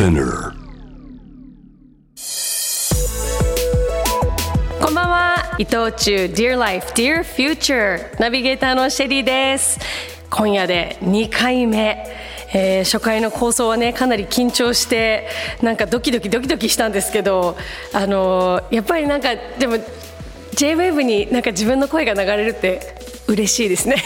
[0.00, 0.54] Spinner
[4.80, 5.56] こんばんは。
[5.58, 6.24] 伊藤忠。
[6.24, 9.78] Dear Life Dear Future ナビゲーターのシェリーです。
[10.30, 12.02] 今夜で2回目。
[12.54, 15.28] えー、初回の放送はねかなり緊張して
[15.60, 17.58] なんかドキドキドキドキしたんですけど
[17.92, 19.74] あのー、やっぱりなんかでも
[20.54, 22.80] JWAVE になんか自分の声が流れるって
[23.28, 23.96] 嬉しいですね。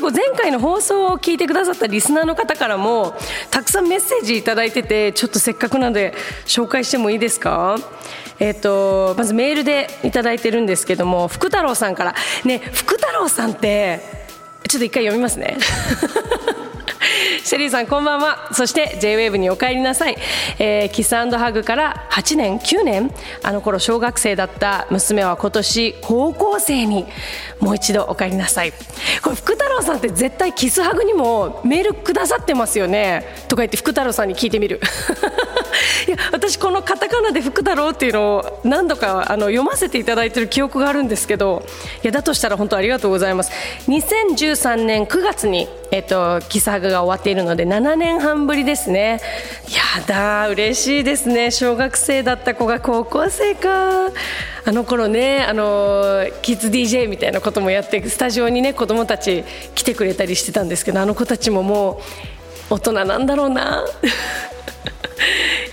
[0.00, 3.14] 構前回の放送を聞いてくださったリスナーの方からも
[3.50, 6.14] たくさんメッセージいただいててちょっとせっかくなので
[6.46, 7.78] 紹介してもいいですか？
[8.38, 12.14] えーと、まずメールでいただいてるんですけども福太郎さんから。
[12.44, 14.00] ね福太郎さんって
[14.68, 15.58] ちょっと一回読みますね。
[17.44, 18.50] シェリーさんこんばんは。
[18.52, 20.16] そして JWAVE にお帰りなさい、
[20.58, 23.10] えー、キスハグから8年9年。
[23.42, 27.06] あの頃小学生だった娘は今年高校生に
[27.58, 28.72] もう一度お帰りなさい。
[29.22, 33.26] これ福太郎さんって絶対キスハグにもメールくださってますよね。
[33.48, 34.80] とか言って福太郎さんに聞いてみる。
[36.06, 41.64] いや私このカタカナで福太郎っていうのを何度かあの読ませていただいてる記憶があるんですけど。
[42.02, 43.50] いやだとしたら本当ありがとうございます。
[43.88, 49.20] 2013年9月にえっと、キスハグが終わっているので7年半ぶりですね。
[49.96, 51.50] やだ嬉しいですね。
[51.50, 54.10] 小学生だった子が高校生か。
[54.64, 59.42] あの頃ねあのキッズ DJ みたいなこともやってスタジオにね子供たち
[59.74, 62.00] 来てくれたりしてたんですけどあの子たちもも
[62.70, 63.84] う大人なんだろうな。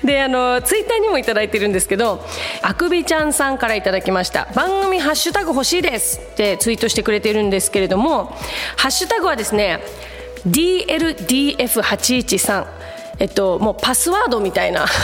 [0.04, 2.26] であのツイッターにも頂いてるんですけど
[2.62, 4.48] あくびちゃんさんからいただきました。
[4.56, 8.36] 番組ハッシュタグ欲しいですってツイートしてくれてるんですけれども
[8.78, 9.82] ハッシュタグはですね
[10.48, 12.66] DLDF813
[13.20, 14.86] えっともうパスワードみたいな。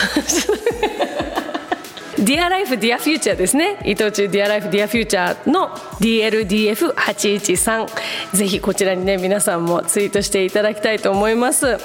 [2.19, 3.79] Dear Life Dear Future ですね。
[3.83, 5.69] 伊藤忠 Dear Life Dear Future の
[5.99, 7.87] DLDF813
[8.33, 11.77] ぜひこちらにね皆さんもツイートしていただきたいと思います。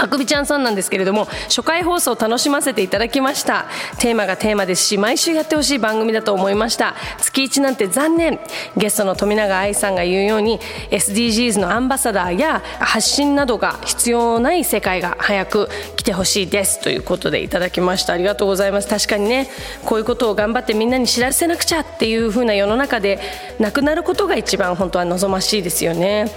[0.00, 3.66] あくびちゃんさんなんですけれども初回放送を楽しませていただきました。
[3.98, 6.94] テーマがテーマですし毎週やってほしい番組だと思いました。
[7.18, 8.40] 月1なんて残念。
[8.76, 10.58] ゲストの富永愛さんが言うように
[10.90, 18.14] SDGs のアンバサダーや発信などが必要ない世界が早く来てほしいですということでいただきました。
[18.14, 18.88] ありがとうございます。
[18.88, 19.48] 確かにね
[19.84, 23.20] こういうことを頑張ってみんなに知らせなくちゃっていう風な世の中で
[23.58, 26.30] なくなることが一番本当は望ましいですよね。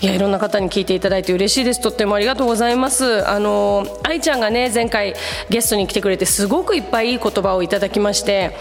[0.00, 1.80] いやいろんな方に聞いていただいて嬉しいです。
[1.80, 3.07] とってもありがとうございます。
[3.08, 5.14] あの愛ちゃんがね前回
[5.50, 8.56] ゲストに来てくれてすごくいっぱいいい言葉をいただきまして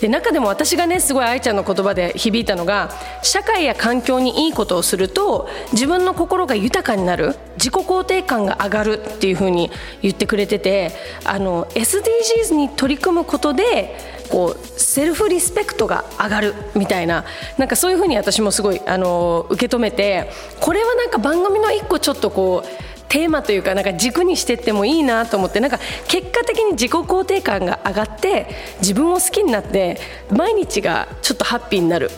[0.00, 2.90] で中でも私がねすごい愛ちゃんの言葉で響いたのが
[3.22, 9.70] 社会や環境にいいことをすると自分の心が豊かになる自己肯定感が上がるっていうふうに
[10.02, 10.92] 言ってくれてて
[11.24, 13.96] あの SDGs に取り組むことで
[14.30, 17.24] こうセルフリスペクトが上がるみたいな
[17.56, 20.30] なんかそういうふうに私もすごいあの受け止めて
[20.60, 28.48] これはなんか番組の一個ちょっとこうテーマというかなんか軸にしてってもいいなと思ってなんか結果的に自己肯定感が上がって
[28.80, 29.98] 自分を好きになって
[30.30, 32.10] 毎日がちょっとハッピーになる。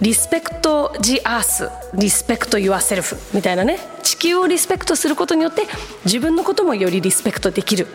[0.00, 1.70] リスペクト・ジ・アース。
[1.94, 3.16] リスペクト・ユア・セルフ。
[3.32, 3.95] みたいなね。
[4.06, 5.62] 地球をリスペクトすることによって
[6.04, 7.88] 自分のこともよりリスペクトできる。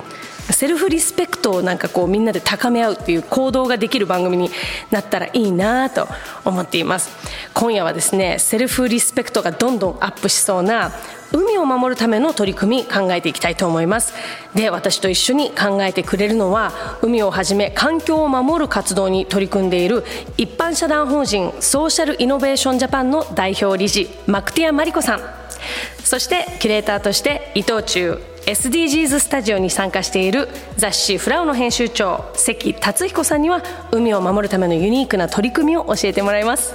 [0.50, 4.50] セルフリスペクトをなんかこうみんなで高め合うっていう行動ができる番組に
[4.90, 6.10] なったらいいなと
[6.44, 7.12] 思っています。
[7.54, 10.92] 今夜はですねセルフリスペクトがどんどんアップしそうな
[11.32, 14.14] 海を守るための取り組み考えていきたいと思います。
[14.54, 20.04] で私と一緒に考えてくれるのは海をはじめ環境を守る活動に取り組んでいる
[20.36, 25.22] 一般社団法人ソーシャルイノベーションジャパンの代表理事マクティア・マリコさん。
[26.12, 33.64] そしてキュレーターとして伊藤忠 SDGs スタジオに参加している雑誌「フラウ」の編集長関達彦さんには
[33.94, 36.74] 海を守るためのユニークな取り組みを教えてもらいます。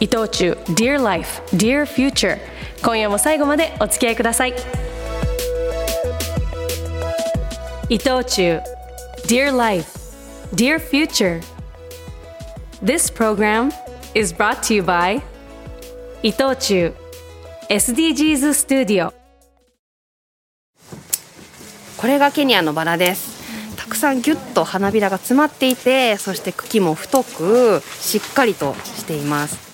[0.00, 2.38] 伊藤忠 Dear Life Dear Future
[2.82, 4.54] 今夜も最後までお付き合いください。
[7.90, 8.62] 伊藤忠
[9.26, 9.86] Dear Life
[10.54, 11.42] Dear Future
[12.82, 13.70] This program
[14.14, 15.20] is brought to you by
[16.22, 17.01] 伊藤忠。
[17.72, 19.14] SDGs Studio
[21.96, 23.76] これがケニアのバラです。
[23.76, 29.72] たくさんギュッと花びらが詰まっていてそして茎も太くしっかりとしています。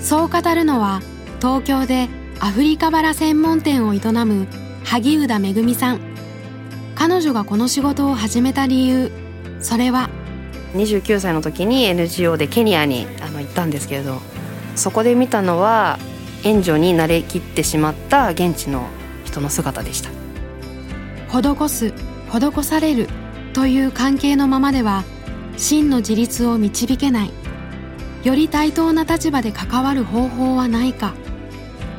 [0.00, 1.02] そう語るのは
[1.42, 2.08] 東京で
[2.40, 4.48] アフリカバラ専門店を営む
[4.84, 6.00] 萩生田めぐみさん。
[6.94, 9.12] 彼女がこの仕事を始めた理由。
[9.60, 10.08] それは
[10.72, 14.22] 29歳の時に NGO でケニアにあの行ったんですけれど。
[14.76, 15.98] そこで見たのは
[16.44, 18.86] 援助に慣れきってしまった現地の
[19.24, 20.10] 人の姿でした。
[21.28, 21.92] 施す
[22.30, 23.08] 施される
[23.52, 25.04] という関係のままでは
[25.56, 27.30] 真の自立を導けない。
[28.22, 31.14] より対等な立場で関わる方法はないか。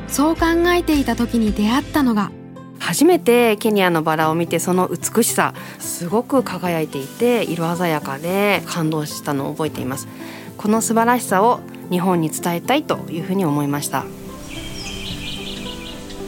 [0.08, 2.30] そう考えていた時に出会ったのが
[2.78, 10.06] 初めてケニアのバラを見てその美しさすごく輝いていて色鮮やかで感動したのを覚えています。
[10.56, 11.60] この素晴らしさを
[11.90, 14.04] 日本に伝えたいというふうに思いました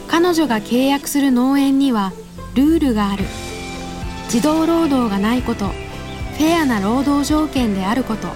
[0.09, 2.11] 彼女が契約する農園には
[2.55, 3.23] ルールがある。
[4.29, 8.27] 児童労働がないことフェアな労働条件であること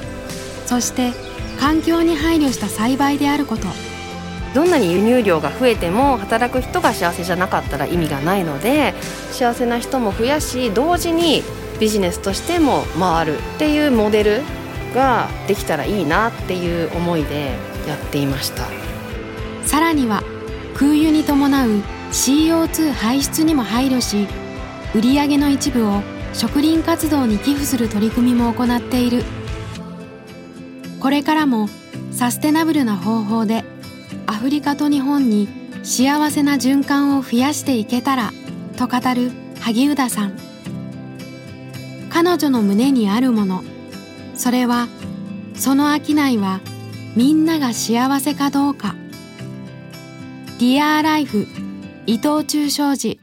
[0.66, 1.12] そして
[1.60, 3.68] 環境に配慮した栽培であること。
[4.56, 8.94] どんなに輸入量が増えても働く人が幸せじゃなかったら意味がないので
[9.32, 11.42] 幸せな人も増やし同時に
[11.80, 14.42] ビジネスとしても回るっていうモデル
[14.94, 18.68] ができたらいいなっていう思いでやっていました。
[19.66, 20.22] さらには
[20.74, 21.70] 空輸に伴う
[22.12, 24.28] CO2 排出にも配慮し
[24.96, 26.02] 売り上げの一部を
[26.34, 29.24] 植林活動に寄付する取り組みも行っている。
[31.00, 31.68] これからも
[32.12, 33.66] サステナブルな方法で
[34.26, 35.50] アフリカと日本に
[35.84, 38.32] 幸せな循環を増やしていけたら
[38.78, 40.38] と語る萩生田さん。
[42.10, 43.64] 彼女の胸にあるもの
[44.36, 44.88] それは
[45.56, 46.62] その商いは
[47.16, 48.96] みんなが幸せかどうか。
[50.64, 51.46] ディアーライフ
[52.06, 53.20] 伊藤忠商事。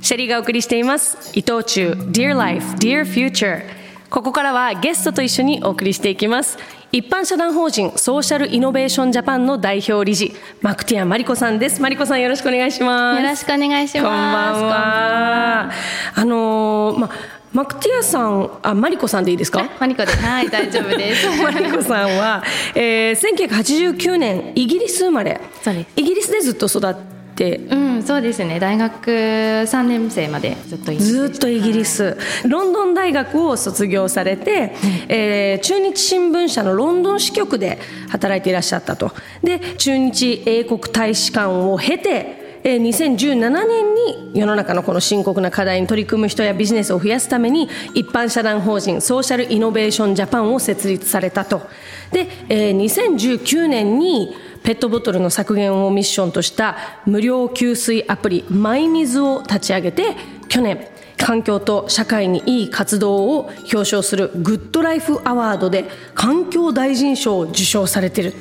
[0.00, 1.36] シェリーがお送りしています。
[1.36, 3.64] 伊藤忠 Dear Life Dear Future
[4.10, 6.56] ここからはゲストと一緒にお送りしていきます。
[6.92, 10.32] 一般社団法人ソーシャルイノベーションジャパンの代表理事
[10.62, 11.82] マクティアマリコさんです。
[11.82, 13.20] マリコさんよろしくお願いします。
[13.20, 14.60] よろしくお願いします。
[14.60, 15.70] こんばんは。
[16.14, 17.10] あのー、ま
[17.52, 19.66] マクティアさんあマリコさんでいいですか？
[19.80, 21.26] マリコではい大丈夫です。
[21.42, 22.42] マリコさんは、
[22.74, 25.40] えー、1989年イギリス生まれ。
[25.62, 25.86] そうです。
[25.96, 26.94] イギリスでずっと育っ
[27.34, 27.58] て。
[27.70, 28.58] うんそうですね。
[28.58, 34.72] 大学3年生までずっとずっとイギリス、はい、ロンドン大学を卒業されて、
[35.08, 37.78] えー、中日新聞社のロンドン支局で
[38.08, 39.12] 働いていらっしゃったと。
[39.42, 51.62] で中日英国大使館を経て2017年に世の中のこの深刻な課題に取り組む人やビジネスを増やすために一般社団法人ソーシャルイノベーションジャパンを設立されたと。
[52.10, 54.34] で2019年に
[54.64, 56.76] ペットボトルの削減をミッションとした
[57.06, 60.16] 無料給水アプリ mymizu を立ち上げて
[60.48, 65.84] 去年環境と社会にいい活動を表彰するグッドライフアワードで
[66.14, 68.34] 環境大臣賞を受賞されてる。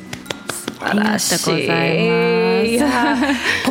[0.86, 2.80] 晴らしい。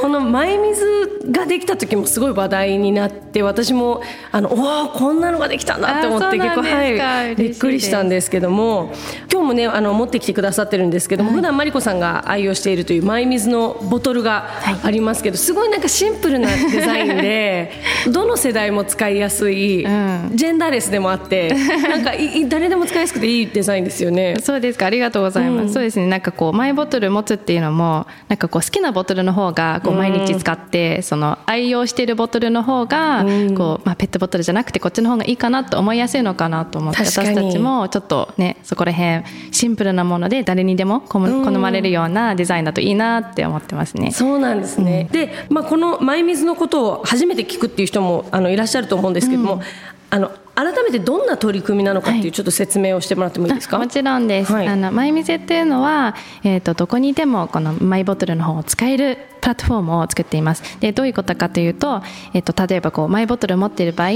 [0.01, 8.93] この前 mymizu ができた時もすごい話題になって私もあのおおこんなのができたんだって思って結構はいびっくりしたんですけども
[9.33, 14.51] 今日もねあの持ってきてくださってるんですけども、はい、普段マリコさんが愛用しているという前水のボトルが
[14.83, 17.73] ありますけど、すごいなんかシンプルなデザインで
[18.13, 21.55] どの世代も使いやすい、うん、ジェンダーレスでもあって
[21.89, 22.13] なんか
[22.49, 24.37] 誰でも使いやすくていいデザインですよね。
[24.43, 24.87] そうですか。
[24.87, 25.65] ありがとうございます。
[25.65, 26.07] うん、そうですね。
[26.07, 33.25] なんかこうマイボトル持つっていうのもなんかこう好きなボトルの方がこう毎日使って、その愛用しているボトルの方が
[33.57, 44.11] こう、まあ、ペットボトルじゃなくてこっちの方がいいかなと思いやすいのかなと思って私たちもちょっとねそこら辺シンプルなもので誰にでも好まれるようなデザインだといいなって思ってますね。
[44.11, 49.61] そうなんですね、うん、で、まあ、このマイミズのことを初めて聞くっていう人もあのいらっしゃると思うんですけども、うん、
[50.11, 60.81] あの改めてどんな取り組みなのかっていうちょっと説明をしてもらってもいいですか、はい、もちろんです、はい、あのマイミズっていうのは、えーと、どこにでもこのマイボトルの方を使えるプラットフォームを作っています。
[60.81, 64.11] でどういうことかというと,、えーと、例えばこうマイボトルを持っている場合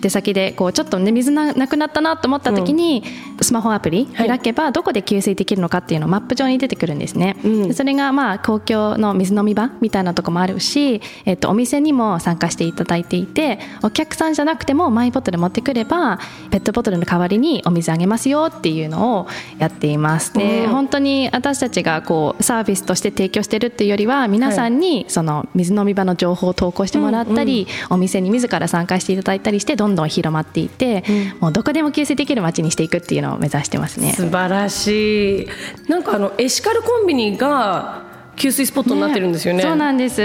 [0.00, 3.02] 出先でこうちょっと、ね、水ななくなったなと思った時に、
[3.38, 16.18] うん、スマホアプリ開けばどこで給水できるのかっていうのをマップ上に出てくるんですね、うん、それがまあ公共の水飲み場みたいなとこもあるし、えっと、お店にも参加していただいていてお客さんじゃなくてもマイボトル持ってくれば
[16.50, 19.26] ペットボトルの代わりにお水あげますよっていうのを
[19.58, 20.32] やっています。
[20.34, 34.12] で、うん、本当に私たちがこうサービスとして提供してるっていうよりは皆さんにその水飲み場の情報を投稿してもらったり、お店に自ら参加していただいたりしてどんどん広まっていて、うん、もうどこでも給水できる街にしていくっていうのを目指してますね。
[34.12, 35.48] 素晴らしい。
[35.88, 38.02] なんかあのエシカルコンビニが
[38.36, 40.20] 給水スポットになってるんですよね、ね、そうなんです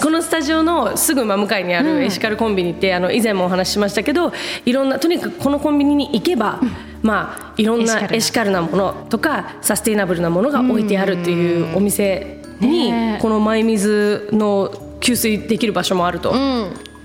[0.00, 4.32] このスタジオのすぐ真向かいにあるエシカルコンビニって、あの以前もお話ししましたけど
[4.64, 6.60] いろんなとにかくこのコンビニに行けば、
[7.02, 9.06] まあ、いろんなエシカルなもの。
[9.08, 16.34] とかサステイナブルなものが置いてあるっていうお店に、このマイ水の給水できる場所もあると。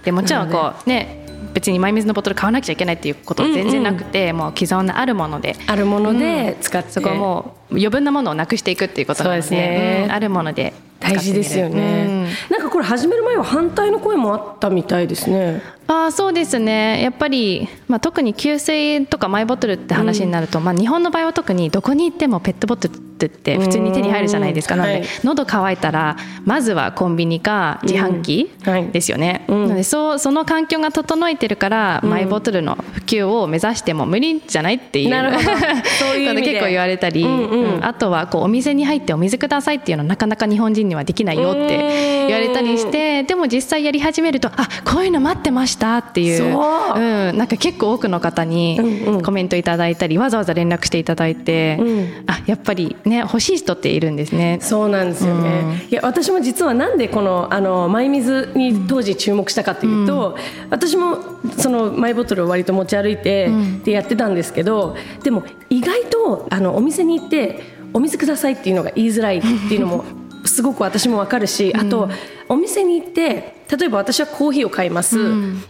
[0.04, 1.20] でもちろんこうね
[1.54, 10.04] 別にマイ水のボトル買わなくちゃいけないっていうことは全然なくて、もう既存のあるものであるもので使って、そこはもう余分なものをなくしていくっていうことなのですね。
[10.06, 10.12] うん。
[10.12, 15.62] あるもので大事ですよね、なんかこれ始める前は反対の声もあったみたいですね。
[15.88, 17.02] あーそうですね。
[17.04, 25.10] やっぱり、まあ、特に給水とかマイボトルって話になると、まあ、日本の場合は特にどこに行ってもペットボトルって普通に手に入るじゃないですか、うんなので、はい。
[25.24, 26.16] 喉乾いたら
[26.46, 28.88] まずはコンビニか自販機うんはい。
[28.90, 29.64] ですよね、うん。
[29.64, 35.10] なのでそうその環境が整えてるから、マイボトルの普及を目指しても無理じゃないっていう。
[35.10, 35.52] なるほど。
[36.00, 37.76] そういう結構言われたり、うんうん。
[37.76, 37.86] うん。
[37.86, 47.00] あとはこうお店に入ってお水くださいっていうのはなかなか日本人にはできないよって言われたりしてでも実際やり始めるとあこういうの待ってましたっていうそう。
[47.00, 49.22] うん、なんか結構多くの方にうんうん。
[49.22, 52.24] コメントいただいたり、わざわざ連絡していただいて、うん。
[52.28, 54.60] あやっぱりね欲しい人っているんですね。
[54.62, 60.38] そうなんですよね、いや私も実はなんでこのあのマイ水に当時注目したかというと、
[60.70, 61.18] 私も
[61.58, 63.50] そのマイボトルを割と持ち歩いて、
[63.84, 67.62] でやってたんですけどでも意外とあのお店に行って
[67.94, 70.06] お水くださいっていうのが言いづらいっていうのも
[70.46, 72.10] すごく私もわかるし、あと
[72.50, 75.18] お店に行って例えば私はコーヒーを買います、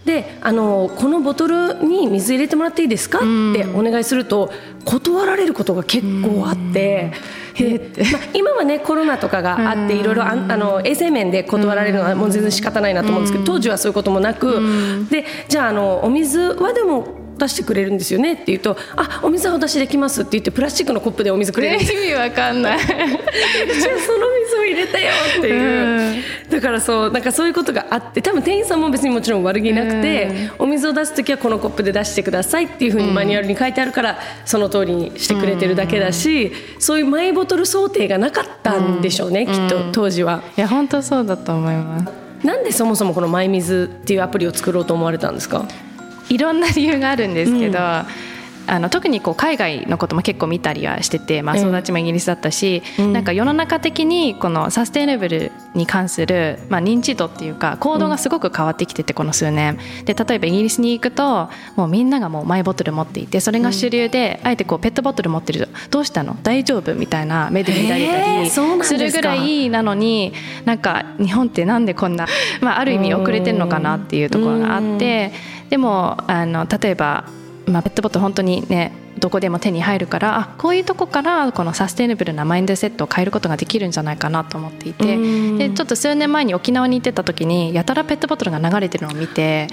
[0.05, 3.19] であのこのボトルに水入れてもらっていいですか？
[3.19, 3.21] っ
[3.53, 4.51] てお願いすると
[4.85, 7.13] 断られることが結構あって。
[7.51, 14.61] でまあ、今はねコロナとかがあっていろいろあの衛生面で断られるのはもう全然仕方ないなと思うんですけど当時はそういうこともなく。
[15.09, 22.79] でじゃああのお水はでも出してくれるんですよねって言うと「あお水はお出しできます」って言ってプラスチックのコップでお水くれる意味わかんない。
[22.79, 22.93] じゃあ
[23.99, 25.07] その水を入れたよ
[25.37, 40.43] っていう、だからそうなんかそういうことがあって多分店員さんも別にもちろん悪気なくて、お水を出す時はこのコップで出してくださいっていうふうにマニュアルに書いてあるから、その通りにしてくれてるだけだし、そういうマイボトル想定がなかったんでしょうね、きっと当時は。
[40.57, 42.11] いや本当そうだと思います。
[42.45, 45.65] なんでそもそもこのマイ水っていうアプリを作ろうと思われたんですか？
[46.33, 47.79] いろんな理由があるんですけど、
[48.67, 59.77] あの特にこう海外のことも結構見たりはしてて、まあ、ええ育ちもイギリスだったし、なんか世の中的にこのサステイナブルに関する、まあ、認知度っていうか行動がすごく変わってきててこの数年。
[60.05, 66.37] で例えばイギリスに行くともうみんながもうマイボトル持っていてそれが主流で、あえてこうペットボトル持ってるとどうしたの？
[66.43, 70.33] 大丈夫みたいな目で見られたりするぐらいなのに
[70.65, 72.27] なんか日本ってなんでこんな、
[72.61, 75.33] まあ、ある意味遅れてるのかなっていうところがあって
[75.71, 77.23] でもあの例えば、
[77.65, 85.17] まあ、ペットボトル本当にねどこでも手に入るからあこういうとこからこのサステイナブルなマインドセットを変えることができるんじゃないかなと思っていて
[85.57, 89.67] でちょっと数年前に沖縄に行ってた時にやたらペットボトルが流れてるのを見て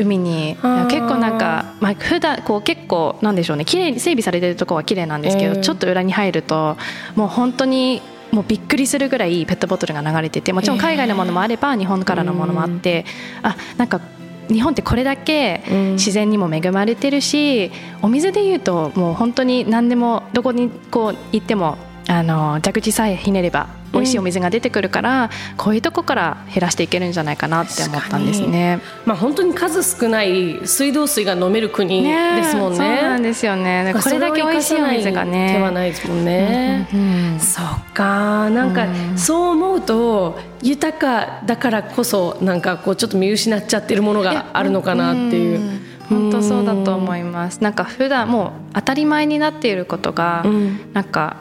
[0.00, 0.56] 海に？
[0.88, 6.76] 結構なんか、まあ、普段こう結構なんでしょうね綺麗に整備されてるところは綺麗なんですけど、えーちょっと裏に入ると
[7.16, 8.00] もう本当に
[8.32, 13.04] もうびっくりするぐらいペットボトルが流れててもちろん海外のものもあれば日本からのものもあって
[13.42, 14.00] あなんか
[14.48, 17.70] 日本ってこれだけ自然にも恵まれてるし
[18.02, 28.80] お水でいうともう本当に何でもどこにこう行ってもあの蛇口さえひねれば美味しいお水が出てくるから、こういうとこから減らしていけるんじゃないかなって思ったんですね。
[29.04, 32.78] まあ本当に数少ない水道水が飲める国ねですもんね。
[32.78, 33.94] そうなんですよね。
[33.94, 35.52] これだけ美味しいお水がね。
[35.54, 36.88] 手はないですもんね。
[36.92, 38.86] うんそうかなんか
[39.16, 45.58] そう思うと豊かだからこそなんかこうちょっと見失っちゃってるものがあるのかなっていう。
[45.58, 47.62] ん本当そうだと思います。
[47.62, 51.38] なんか普段もう当たり前になっていることが、うんなんか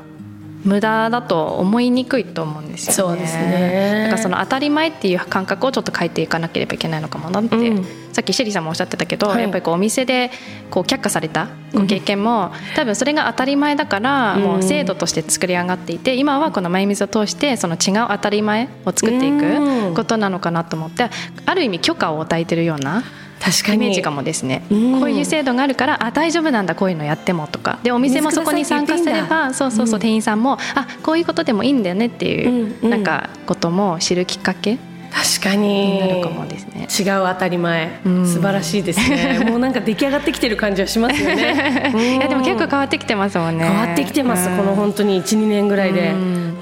[0.64, 2.94] 無駄だと思いにくいと思うんですよね。
[2.94, 4.04] そうですね。
[4.04, 7.86] なんかその当たり前っていう感覚をちょっと変えていかなければいけないのかもなって、うん。
[8.14, 9.42] さっきシェリーさんもおっしゃってたけど、はい。
[9.42, 10.32] やっぱりこうお店で
[10.70, 19.94] こう却下されたご経験も、多分それが当たり前だから、もう制度として作り上がっていて今はこのマイ水を通してその違う当たり前を作っていうん。
[19.94, 21.10] くことなのかなと思って
[21.46, 23.04] ある意味許可を与えてるような。
[23.44, 23.76] 確かに。
[23.76, 25.00] イメージかもですね、うん。
[25.00, 27.80] こういう制度があるからあ大丈夫なんだこういうのやってもとか。
[27.84, 32.90] でお店もそこに参加すればそうそうそう、店員さんもあこういうことでもいいんだよねっていう、うんうん。
[32.90, 34.78] なんかことも知るきっかけ
[35.12, 35.68] 確かに。
[35.68, 36.88] になるかもですね。
[36.88, 38.26] 違う当たり前、ん。
[38.26, 39.46] 素晴らしいですね。
[39.48, 41.92] もうなんか出来上がってきてる感じはしますよね。
[42.18, 43.66] いやでも結構変わってきてますもんね。
[43.66, 46.14] 変わってきてます、うんこの本当に12年ぐらいで。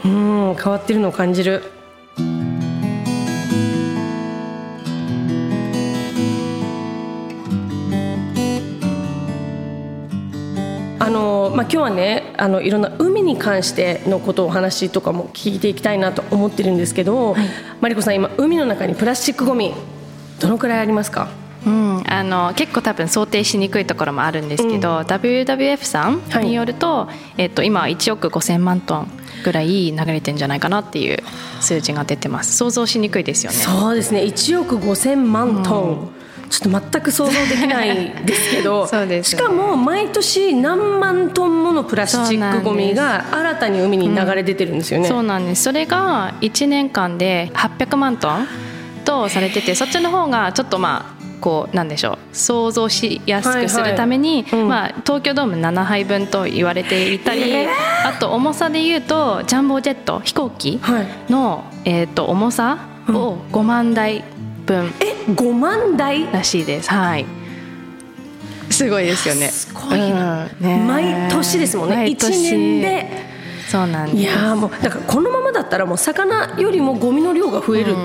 [0.04, 1.64] うん変わってるのを感じる
[11.02, 17.36] あのまあ、今日はねあのいろんな海に関してのことをお話とかも聞いていきたいなと思ってるんですけど、
[17.80, 19.74] マリコさん今海の中にプラスチックごみ
[20.40, 21.30] どのくらいありますか？
[21.66, 26.46] うん、あの結構多分想定しにくいところもあるんですけど、WWF さんはい。
[26.46, 29.12] によると、えっと、今は1億5000万トン
[29.44, 31.20] ぐらい流れてんじゃないかなっていう
[31.60, 32.58] 数字が出てます。
[32.58, 33.58] 想像しにくいですよね。
[33.60, 34.22] そうですね。
[34.24, 36.10] 1億5000万トン、
[36.52, 38.86] ちょっと全く想像できないですけど
[39.24, 45.08] しかも毎年何万トンものプラスチックごみが新たに海に流れ出てるんですよね。
[45.08, 45.64] そうなんです。
[45.64, 48.48] それが1年間で800万トン
[49.06, 52.36] とされててそっちの方がちょっとまあこうなんでしょう。
[52.36, 54.62] 想像しやすくするために、はいはい。
[54.62, 54.70] うん。
[54.70, 61.32] まあ、東京ドーム7杯分と言われていたり、あと重さで言うとジャンボジェット飛行機はい。
[61.32, 62.78] の、えー、と重さ
[63.10, 64.24] を5万台
[64.72, 64.94] 分。
[65.00, 66.32] え5万台？
[66.32, 66.90] らしいです。
[66.90, 67.26] はい。
[68.70, 69.50] すごいですよね。
[69.50, 70.66] すごいな、うん。
[70.66, 71.96] ね毎年ですもんね。
[71.96, 72.32] 1毎年。
[72.32, 73.08] 年で
[73.68, 74.18] そうなんです。
[74.18, 77.96] いやーもうだからこのままだったらもう魚よりもゴミの量が増える、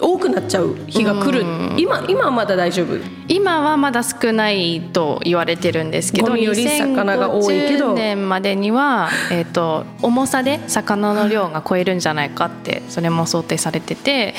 [0.00, 1.44] 多くなっちゃう日が来る、
[1.76, 2.98] 今今はまだ大丈夫？
[3.28, 7.92] 今はまだ少ないと言われてるんですけどゴミより魚が多いけど。
[7.92, 14.34] 2050年までには、えー、と重さで魚の量が超えるんじゃないかってそれも想定されてて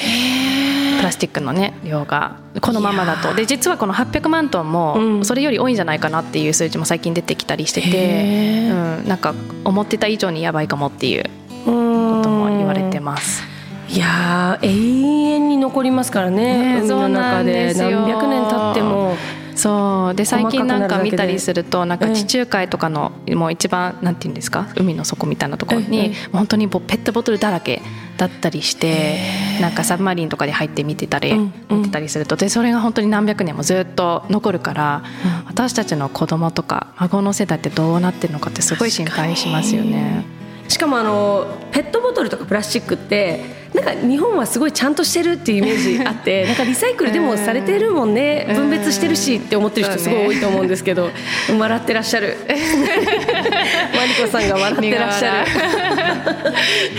[1.00, 3.34] プラスチックの、ね、量がこのままだと。
[3.34, 4.72] で実はこの800万トンうん。
[4.72, 11.24] もそれより多いんじゃないかなっていう数字も最近出てきたりしてて、へうん、なんか思ってた以上にやばいかもっていう
[11.66, 11.72] こ
[12.18, 13.44] ことも言われてます。
[13.90, 17.74] いやー永遠に残りますからねね海の中で。
[17.74, 19.16] 何百年経っても。
[19.56, 20.16] そう。
[20.16, 22.14] で最近なんか見たり細するとなんかええ。
[22.14, 25.88] 地中海とかのもう一番なんていうんですか海の底みたいなところええ。
[25.88, 27.82] に本当にペットボトルだらけ
[28.18, 29.18] だったりして
[29.60, 31.34] なんかサブマリンとかで入って見てたり
[31.70, 32.36] 見てたりすると。
[32.36, 35.04] でそれが本当に何百年もずっと残るから
[35.48, 40.26] 私たちの子供とか孫の世代ってどうなってるのかってすごい心配しますよね。
[40.68, 48.56] しかもあのペットボトルとかプラスチックってなんか日本はすごいちゃんとしてるっていうイメージあって なんかリサイクルでもされてるもんねうん。
[48.56, 51.10] 分別してるしって思ってる人すごい多いと思うんですけど
[51.58, 52.38] 笑ってらっしゃる。
[52.48, 55.50] マリコさんが笑ってらっしゃる。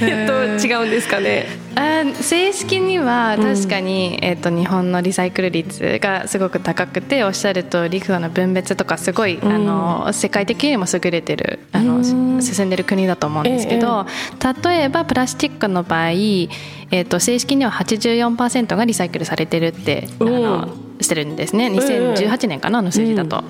[0.61, 12.43] と違うんですかねあ正式には確かに、えっと日本のリサイクル率がすごく高くておっしゃる通りその分別とかすごい、あの世界的にも優れてるあの、うん。
[12.43, 14.07] 進んでる国だと思うんですけど、
[14.65, 20.69] 例えばプラスチックの場合、えっと正式には84%がリサイクルされてるって、あの
[21.01, 21.69] してるんですね。
[21.69, 23.45] 2018年かなあの数字だと。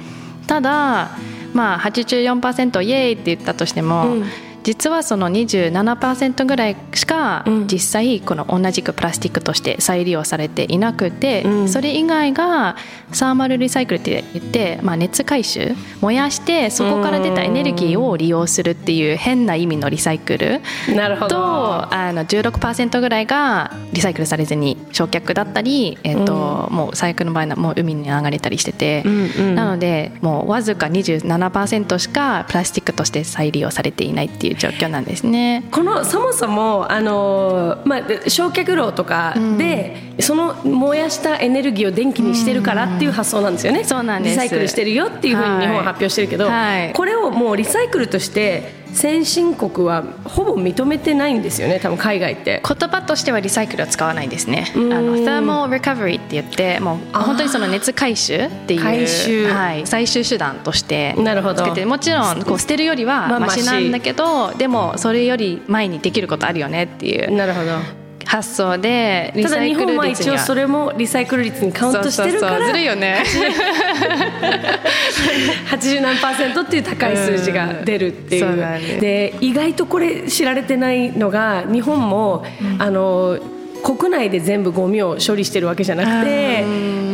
[0.47, 1.11] ただ
[1.55, 4.25] まあ84%イエーイって言ったとしても、うん
[4.63, 7.67] 実はその27%ぐらいしかうん。
[7.67, 11.69] 実際この同じくプラスチックとして再利用されていなくて、うん。
[11.69, 12.77] それ以外が
[13.13, 20.61] サーマルリサイクルって言って、まあ、熱回収燃やしてそこから出たエネルギーを利用するっていう変な意味のリサイクル。
[20.95, 21.29] なるほど。
[21.29, 35.65] とあの16%ぐらいがリサイクルされずに焼却だったり、えっともう最悪の場合はもう海に流れたりしてて、うんうんなのでもうわずか27%しかプラスチックとして再利用されていないっていう状況なんですね。
[35.71, 44.35] このそもそもあの、まあ、焼却炉とかで、その燃やしたエネルギーを電気にしてるからっていう発想なんですよね、そうなんです。
[44.35, 46.93] リサイクルしてるよっていうふうに日本は発表してるけど、はい。
[46.93, 52.63] これをもうリサイクルとして先進国はほぼ認めてないんですよね多分海外って。
[52.67, 54.73] 言葉としてはリサイクルは使わないですね。
[54.75, 54.89] あん。
[54.89, 61.63] の thermal recovery って言ってもう本当にその熱回収っていうはい、最終手段としてなるほど。
[61.63, 67.31] つけてもちろんこう捨てるよりはまあマシなんだけど、でもそれより前にできることあるよねっていう。
[67.35, 68.00] なるほど
[68.31, 73.25] 発想でリただ日サイク本は一応ル率にはそれもリサイクル率にカウントしてるからずるいよね。
[75.69, 82.45] 80何パーセントっていう高い数字が出るっていう,、うんですで意外とこれ知られてないのが日本も、
[82.79, 83.37] あの
[83.83, 86.65] 国内で全部ゴミを処理してるわけじゃなくて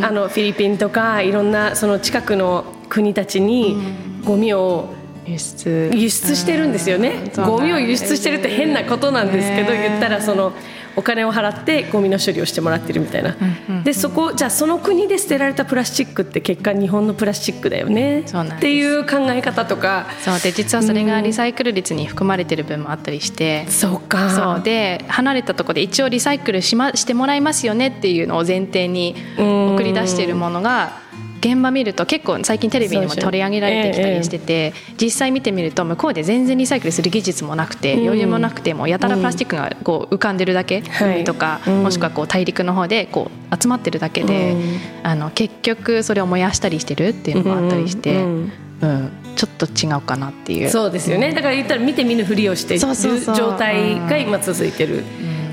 [0.02, 3.78] あのフィリピンとかいろんなその近くの国たちに
[4.22, 4.90] ゴミを
[5.26, 5.90] 輸出。
[5.94, 7.44] 輸出してるんですよね、うん。
[7.44, 9.88] ゴミを輸出してるって変なことなんですけど、ね。
[9.88, 10.52] 言ったらその
[10.96, 13.36] お金を払ってゴミの処理をしてもらってるみたいな、
[13.84, 18.20] でそこじゃあその国で捨てられたプラスチックって結果日本のプラスチックだよね。
[18.20, 20.06] っていう考え方とか。
[20.24, 20.40] そう。
[20.40, 24.30] で実はそれがリサイクル率に含まれてる分もあったりして、そうか。
[24.30, 24.62] そう。
[24.62, 31.04] で離れたところで一応リサイクルし,、ま、してもらいますよねっていうのを前提に送り出しているものが
[31.46, 38.02] 現場見ると結構最近テレビにも取り上げられてきたりしてて、実際見てみると向こうで全然リサイクルする技術もなくて、うん。
[38.06, 41.16] 余裕もなくてもやたらプラスチックがこう浮かんでるだけ、はい。
[41.16, 44.78] 海とか、うんもしくはこう大陸の方でこう集まってるだけで、うん。
[45.04, 50.70] あの結局それを燃やしたりしてるっていうのもあったりして、うんうんちょっと違うかなっていう。
[50.70, 51.34] そうですよね。
[51.34, 55.04] だから言ったら見て見ぬふりをしている状態が今続いてる、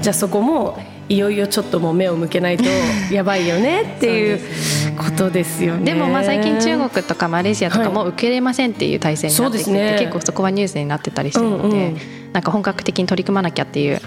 [0.02, 2.64] じゃあそこもいよいよちょっともう目を向けないと
[3.12, 4.40] やばいよねっていう
[4.98, 5.94] ことですよね。
[5.94, 9.98] でもまあ最近中国とかマレーシアとかも受け入れませんっていう体制になってきてて、そうですね。
[10.00, 11.98] 結構そこはニュースになってたりしてるので、うんうん。
[12.32, 14.02] なんか本格的に取り組まなきゃっていう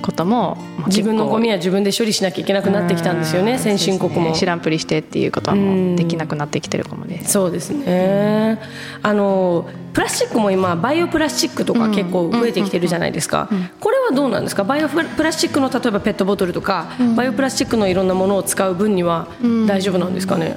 [0.00, 8.60] ことも自分のゴミは自分で処理しなきゃいけなくなってきたんですよね先進国も、ね、知らんぷりしてっていうことはもうできなくなってきてるかもですそうですね。
[9.02, 13.48] あのプラスチックも今バイオプラスチックとか結構増えてきてるじゃないですか。
[13.80, 14.62] これはどうなんですか？
[14.62, 16.86] バイオプラスチックの例えばペットボトルとか、
[17.16, 19.26] バイオプラスチックのいろんなものを使う分には
[19.66, 20.54] 大丈夫なんですかね、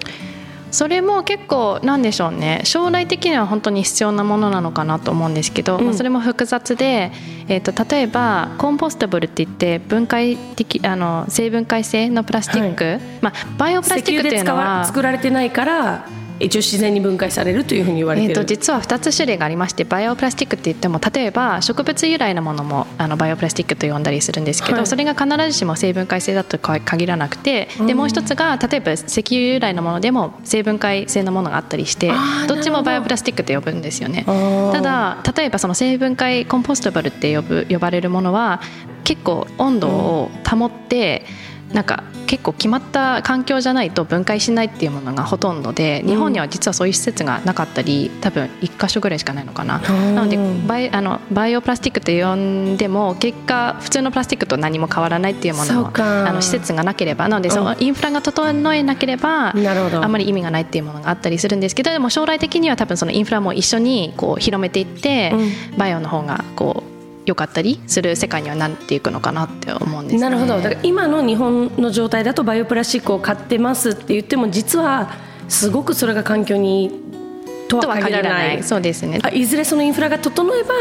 [0.73, 7.11] それも結構なんでしょうね将来的には本当に必要なものなのかなと思うんですけど、うん、まあ、それも複雑で、
[7.47, 16.07] えーと、例えばコンポスタブルって言って分解的あの成分解性のプラスチック、はい、まあ、バイオプラスチックっていうのは作られてないから
[16.43, 32.11] 一応自然に分解されるというふうに言われてる、えー、と実は2つ種類がありましてバイオプラスチックって言っても例えば植物由来のものもあのバイオプラスチックと呼んだりするんですけど、はい、それが必ずしも成分解性だと限らなくて、うん、でもう一つが例えば石油由来のものでも成分解性のものがあったりして
[32.47, 34.25] どっちもバイオプラスチックって呼ぶんですよね。
[34.25, 38.61] ただ例えばその成分解コンポストバルって呼ぶ呼ばれるものは
[39.03, 41.42] 結構温度を保って、うん
[41.73, 57.27] なんか結構決まった環境じゃないと分解しないっていうものがほとんどで日本には実はそういう施設がなかったり多分1箇所ぐらいしかないのかな、なのでバイあのバイオプラスチックと呼んでも結果普通のプラスチックと何も変わらないっていうものあの施設がなければ。
[57.27, 65.33] なのでそのインフラが整えなければあんまり意味がないっていうものがあったりするんですけどでも将来的には多分そのインフラも一緒にこう広めていって、
[65.77, 66.92] バイオの方がこう
[67.25, 70.57] 良かったりする世界にはなっていくのかなって思うんです、ね、なるほど。
[70.57, 75.11] だから今の日本の状態だとバイオプラスチックを買ってますって言っても実は
[75.47, 77.03] すごくそれが環境に
[77.67, 78.63] とは限らない。
[78.63, 79.19] そうですね。
[79.33, 80.73] いずれそのインフラが整えば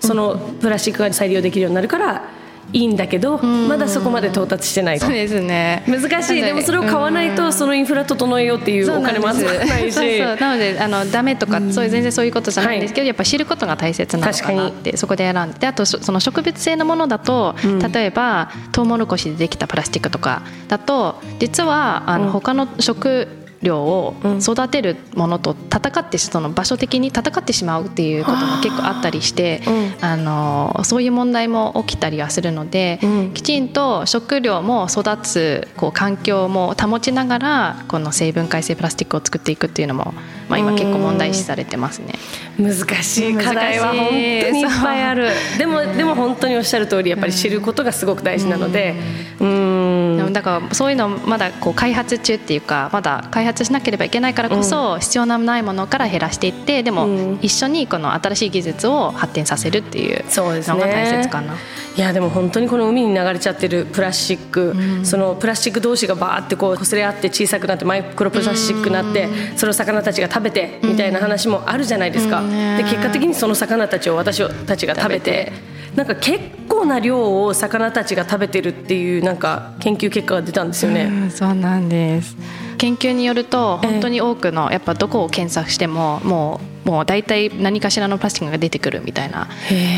[0.00, 2.24] そのプラスチックが再利用できるようになるから
[2.72, 5.84] いいんだけどまだそこまで到達してないそうですね。
[5.88, 6.42] 難しい。
[6.42, 10.20] でもそれを買わないとそのインフラ整えようっていうお金も集まらないし。
[10.20, 15.66] なのであのダメとかそういう全然そういうことじゃないんですけど、やっぱ知ることが大切なのかなってそこで選んで。
[15.66, 17.54] あとその植物性のものだと、
[17.92, 23.26] 例えばトウモロコシでできたプラスチックとかだと実はあの他の食
[23.62, 29.62] 量を育てるものと戦ってその場所的に戦ってしまうっていうことも結構あったりして、
[30.00, 32.98] あのそういう問題も起きたりはするので、
[33.34, 40.14] きちんと食料も育つこう環境も保ちながらこの成分解性プラスチックを作っていくっていうのも、
[40.50, 42.14] まあ、今結構問題視されてますね。
[42.58, 45.28] 難しい課題は本当にいっぱいある。
[45.56, 48.96] でもでも本当におっしゃる通りやっぱり知ることがすごく大事なので
[49.38, 50.32] うん。
[50.32, 61.54] だからそういうのまだこう開発中っていうかまだ開発しなければいけないからこそ必要なないものから減らしていってでも一緒にこの新しい技術を発展させるっていうのが大切かな。
[61.96, 72.42] いやでも本当にこの海に流れちゃってるプラスチック、うん、そのプラスチック同士がバーってこう擦れ合って小さくなってマイクロプラスチックになって、それを魚たちが食べてみたいな話もあるじゃないですか、
[72.76, 75.52] で結果的にその魚たちを私たちが食べて。
[75.96, 81.30] なんか結構な量を魚たちが食べてるっていうなんか研究結果が出たんですよね。
[81.30, 82.36] そうなんです。
[82.78, 89.48] 研究によると本当に多くのやっぱどこを検索してももうもう大体何かしらのプラスチックが出てくるみたいな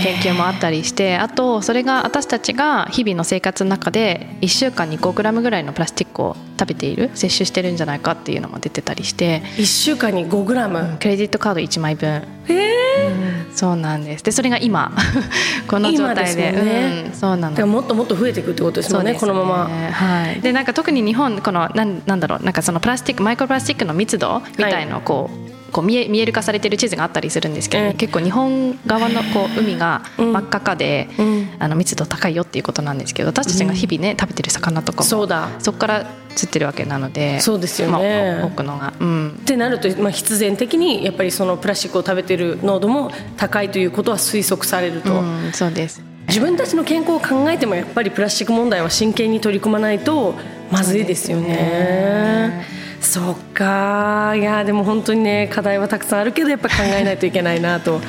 [0.02, 12.22] 研究もあったりしてあとそれが私たちが日々の生活の中で1週間に 5g ぐらいのプラスチックを食べている摂取してるんじゃないかっていうのも出てたりして1週間に 5g、うん、クレジットカード1枚分。
[12.48, 14.24] うん、そうなんです。
[14.24, 14.92] でそれが今
[15.68, 19.70] この状態で、ね、うん、そうなのもっともっと増えていくってことですもんね、ね、このまま。
[19.92, 20.40] はい。
[20.40, 25.41] でなんか特に日本このなんなんだろうなんかそのプラスチックマイクロプラスチックの密度みたいのをこう、はい
[25.72, 35.48] こう見え見える化されてる地図があったりするんですけど、ね、結構日本側のこう海が真っ赤かで、うん、あの密度高いよっていうことなんですけど私たちが日々ね食べてる魚とかもそうだ。
[35.58, 38.92] そこから釣ってるわけなのでそうですよね、まあ、多くのが。
[39.00, 45.20] うん、ってなると、まあ、必然的にやっぱりそのプラスチックを食べてる濃度も高いということは推測されると。
[45.20, 46.02] うん、そうです。
[46.28, 50.34] 自分たちの健康を考えてもやっぱりプラスチック問題は真剣に取り組まないと
[50.70, 52.81] まずいですよね。
[53.02, 54.34] そうか。
[54.36, 58.00] いやでも本当にね課題はたくさんあるけどやっぱ考えないといけないなと。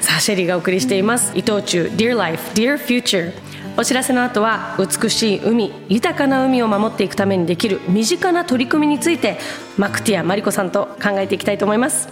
[0.00, 1.32] さあシェリーがお送りしています。
[1.34, 3.32] 伊藤忠 Dear Life Dear Future
[3.76, 9.38] お知らせの後は美しい海豊かな海を守っていくためにできる身近な取り組みについて
[9.78, 12.08] マクティアマリコさんと考えていきたいと思います。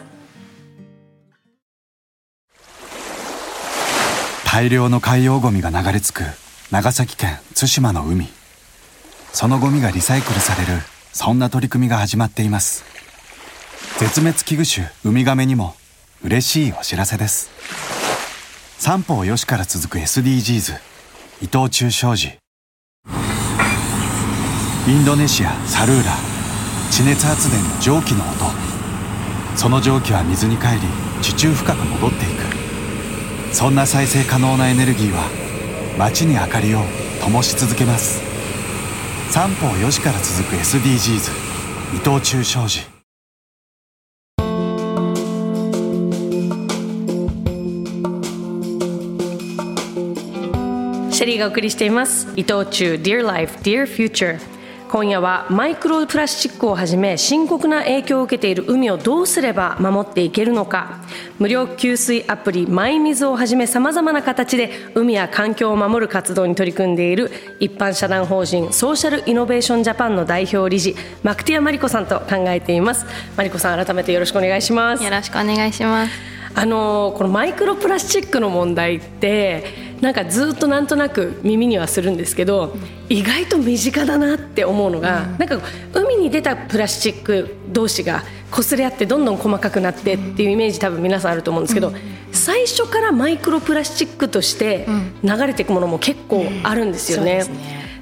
[4.47, 6.23] 大量の海洋ゴミが流れ着く
[6.71, 8.29] 長崎県対馬の海。
[9.33, 10.83] そのゴミがリサイクルされる
[11.13, 12.85] そんな取り組みが始まっています。
[13.99, 15.75] 絶滅危惧種ウミガメにも
[16.25, 17.51] 嬉しいお知らせです。
[18.79, 20.81] 三方よしから続く SDGs
[21.43, 22.39] 伊藤忠商事。
[24.89, 26.13] インドネシアサルーラ
[26.91, 28.51] 地熱発電の蒸気の音。
[29.55, 30.81] その蒸気は水に帰り
[31.23, 33.55] 地中深く戻っていく。
[33.55, 35.29] そんな再生可能なエネルギーは
[35.99, 36.81] 街に明かりを
[37.21, 38.32] 灯し続けます。
[39.33, 41.31] 三方4時から続く SDGs
[41.95, 42.81] 伊藤忠商事。
[51.11, 52.29] シェリーがお送りしています。
[52.37, 54.39] 伊藤忠 Dear Life Dear Future
[54.93, 61.01] 今夜はマイクロプラスチックをはじめ深刻な影響を受けている海をどうすれば守っていけるのか。
[61.39, 73.07] 無料給水アプリマイミズをはじめさまざまな形で海や環境を守る活動に取り組んでいる一般社団法人ソーシャルイノベーションジャパンの代表理事マクティアマリコさんと考えています。
[73.35, 75.03] マリコさん改めてよろしくお願いします。
[75.03, 76.42] よろしくお願いします。
[76.55, 82.75] あのこのマイクロプラスチックの問題ってなんかずっとなんとなく耳にはするんですけど
[83.09, 85.61] 意外と身近だなって思うのが、なんか
[85.93, 91.93] 海に出たプラスチック同士が擦れ合ってどんどん細かくなってっていうイメージ多分皆さんあると思うんですけど、
[92.33, 94.87] 最初からマイクロプラスチックとして
[95.23, 97.45] 流れていくものも結構あるんですよね。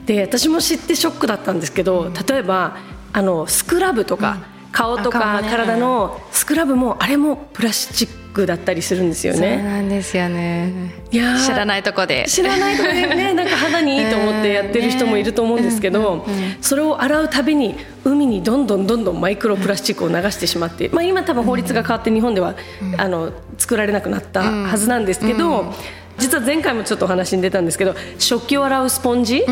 [0.06, 2.78] で私も知ってショックだったんですけど例えば
[3.12, 4.38] あのスクラブとか、
[4.72, 9.56] 顔とか体のスクラブもあれもプラスチックだったりするんですよね。
[9.62, 10.72] そうなんですよね。
[11.10, 12.24] いや知らないとこで。
[12.28, 16.24] 知らないとこでね、 なんか肌にいいと思ってやってる人もいると思うんですけど、
[16.60, 22.54] それを洗うたびに海にどんどんどんどんマイクロプラスチックを流してしまって、まあ今多分法律が変わって日本では、
[22.96, 25.74] あの作られなくなったはずなんですけど。
[26.20, 29.44] 実は前回もちょっとお話に出たんですけど食器を洗うスポンジ、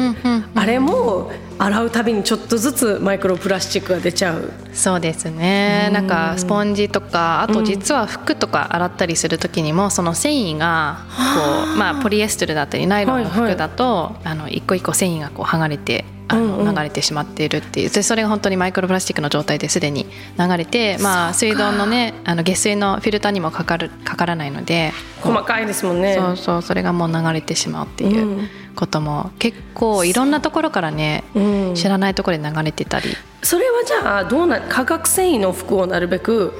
[0.54, 4.52] あれも洗うたびにちょっとずつマイクロプラスチックが出ちゃう。
[4.72, 11.00] そうですね、なんかスポンジとかあと実は服とか洗ったりする時にもその繊維が
[11.34, 17.90] こう、まあ、ポリエステルだったりナイロンの服だと、あの一個一個繊維がこう剥がれてあの流れてしまっているっていう。
[17.90, 20.06] でそれが本当にマイクロプラスチックの状態ですでに
[20.38, 26.14] 流れて、まあ、水道のねあの下水のフィルターにもかかるかからないので細かいですもんね。
[26.14, 33.08] そうそうそれがもう流れてしまうっていうことも結構いろんなところからね、うん、知らないところで流れてたり。
[33.42, 36.52] それはじゃあどうな化学繊維の服をなるべく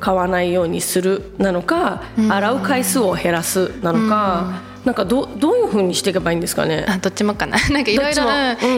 [0.00, 6.84] 買わないようにするなのか、うん、洗う回数を減らすなのか、うんなんかどどういうふうにしていけばいいんですかね？
[6.88, 7.56] あどっちもかな。
[7.70, 8.24] なんかいろいろ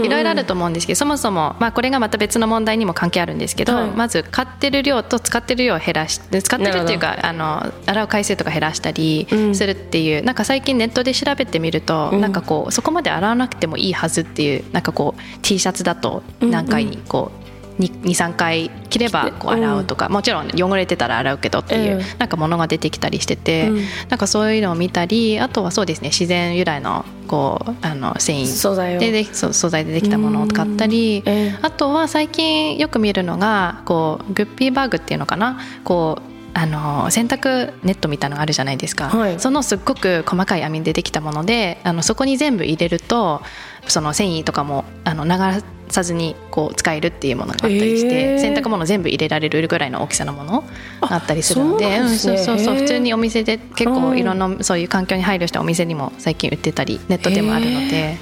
[0.05, 17.44] いろいろあると思うんですけどそもそも、まあ、これがまた別の問題にも関係あるんですけど、はい、まず買ってる量と使ってる量を減らし使ってるっていうかあの洗う回数とか減らしたりするっていう、うん、なんか最近ネットで調べてみると、うん、なんかこうそこまで洗わなくてもいいはずっていうなんかこう T シャツだと何回にこう、
[17.79, 23.71] 23回着ればこう洗うとか、もちろん汚れてたら洗うけどっていう、なんかものが出てきたりしてて、
[24.09, 28.47] なんかそういうのを見たりあとはそうですね自然由来のこうあの繊維。
[28.47, 31.25] 素材でで素材でできたものを使ったり、
[31.63, 35.59] あとは最近よく見るのがこうグッピーバッグっていうのかな？
[35.83, 43.43] こうあの洗濯ネットみたいなのあるじゃないですか、はい、そのすっごく細かい網でできたものであのそこに全部入れると
[43.89, 50.65] その繊維とかもあの流さずにこう使えるっていうものがあったりして、えー、洗濯物全部入れられるぐらいの大きさのもの
[51.01, 58.17] があったりするのでうん、そうそうそう普通にお店で結構いろんなそういう環境に配慮したお店にも最近売ってたりネットでもあるので。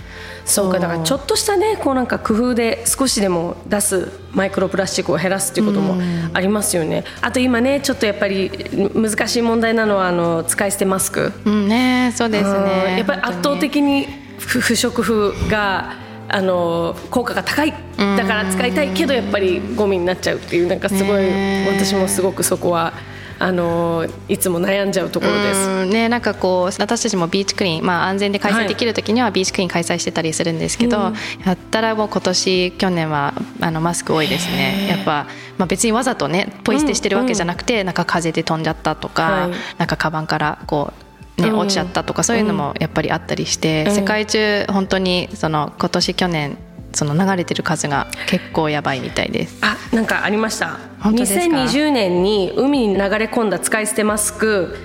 [0.44, 7.04] そうかだからちょっとしたねこうなんか工夫で少しでも出すマイクロプラスチックを減らすっていうこともありますよね。
[7.20, 8.50] あと今ねちょっとやっぱり
[8.94, 11.32] 難しい問題なのはあの使い捨てマスク。
[11.44, 12.96] うんねそうですね。
[12.98, 14.08] やっぱり圧倒的に
[14.46, 15.94] 不織布が
[16.28, 17.72] あの効果が高い。
[17.96, 21.24] だから使いたいけどやっぱりゴミになっちゃうっていうなんかすごい
[21.66, 22.92] 私もすごくそこは。
[23.38, 25.86] あのいつも悩んじゃうところです。
[25.86, 31.12] ね、なんかこう私たちもビーチクリーン、まあ、安全で開催できる時にはビーチクリーン開催してたりするんですけど、は
[31.44, 34.86] い、やったらもう今年去年はあのマスク多いですね。
[34.88, 35.26] やっぱ、
[35.58, 37.80] まあ、別にわざとねポイ捨てしてるわけじゃなくて、うん。
[37.80, 41.11] うん、なんか風で飛んじゃったとか、はい、なんかカバンからこう
[41.50, 46.58] ね、落ちちゃったとかそういうのもやっぱりあったりして、世界中本当にその今年去年
[46.92, 49.58] その流れてる数が結構やばいみたいです。
[49.62, 50.78] あなんかありました。
[51.00, 54.76] 2020年に海に流れ込んだ使い捨てマスク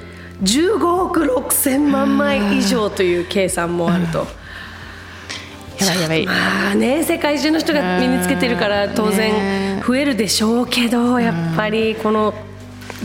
[0.43, 4.27] 15億6千万枚以上という計算もあると。
[5.79, 6.25] やばいやばい。
[6.25, 12.33] まあね世界中の人が身につけてるから当然増えるでしょうけどやっぱりこの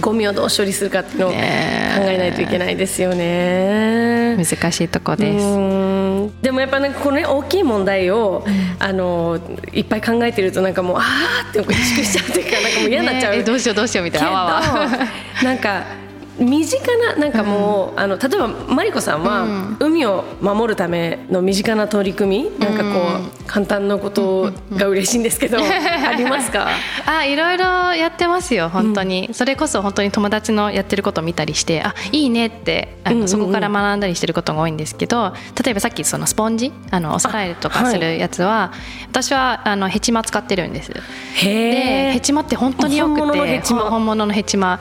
[0.01, 4.37] ゴミをどう処理するかっていうのを考えないといけないですよね。
[4.37, 6.43] 難しいとこです。
[6.43, 9.39] でもやっぱなんかこの、ね、大きい問題を、うん、あの
[9.73, 11.03] いっぱい考えてるとなんかもうあ
[11.47, 14.63] あって萎縮しちゃうというかなんかもう嫌になっちゃう、ね、どうしようどうしようみたいな。
[15.43, 16.02] なんか
[16.39, 23.01] 身近ななんかもう、あの例えばマリコさんは、海を守るための身近な取り組み、なんかこ
[23.43, 26.69] う簡単なことが嬉しいんですけど、 ありますか？
[27.07, 27.65] あいろいろ
[27.95, 38.73] やってますよ本当に、それこそ本当に友達のやってることを見たりしてあいいねってあの、そこから学んだりしてることが多いんですけど例えばさっきそのスポンジあのお皿入れとかするやつは、
[39.11, 40.91] 私はあのヘチマ使ってるんです。
[40.93, 41.03] で
[42.13, 43.23] ヘチマって本当によくて
[43.75, 44.81] 本物のヘチマ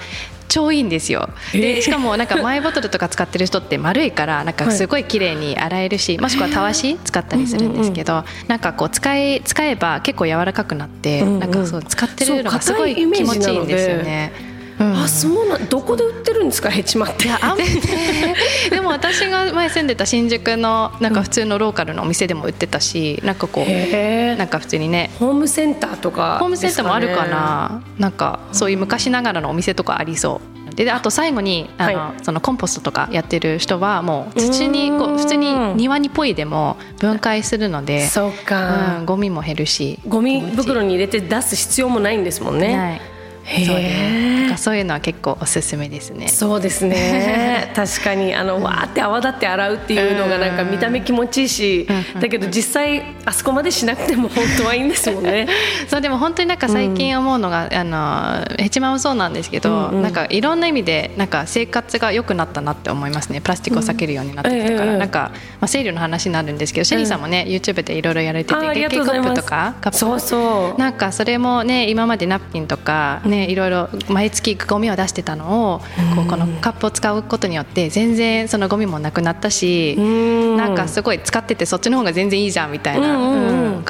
[0.51, 1.29] 超いいんですよ。
[1.53, 14.50] でしかもなんかマイボトルとか使ってる人って丸いからなんかすごい綺麗に洗えるし、もしくはたわし使ったりするんですけど、なんかこう使い使えば結構柔らかくなって、なんかそう使ってるのがすごい気持ちいいんですよね。
[14.81, 14.93] うん。
[15.03, 17.29] あそうなんどこで売ってるんですかヘチマって。
[18.69, 25.11] でも私が前住んでた新宿のなんか普通のローカルのお店でも売ってたしなんかこうなんか普通にね。
[25.19, 27.81] ホームセンターとかホームセンターもあるかな。
[27.97, 30.75] なんかそういう昔ながらのお店とかありそう。
[30.75, 39.99] でであと最後にあの、はそのコンポストとかやってる人はもう土にこう普通に庭にポイでも分解するのでそうか、うん、ゴミも減るし。
[40.07, 43.01] ゴミ袋に入れて出す必要もないんですもんね、
[43.45, 46.27] そうそういうのは結構おすすめですね。
[46.27, 47.71] そうですね。
[47.75, 51.87] 確かにあのわーって泡立って洗うっていうのがなんか見た目気持ちいいし、
[52.19, 55.47] だけど実際あそこまでしなくても本当はいいんですもんね。
[55.87, 63.41] そうでも本当になんか最近思うのが、あのヘチマもそうなんですけど、なんかいろんな意味でなんか生活が良くなったなって思いますね。
[63.41, 70.79] プラスチックを避けるようになってきたから、ええなんか、まあ、生理の話になるんですけど、シェリーさんもね YouTube でいろいろやられてて月経コップとかカップそうそう。
[70.79, 75.79] なんかそれもね今までナプキンとかね、いろいろ毎月ゴミを出してたのを
[76.15, 80.57] こうこのカップを使うことによって全然そのゴミもなくなったしん。
[80.57, 83.83] なんかすごい使っててそっちの方が全然いいじゃんみたいな、うん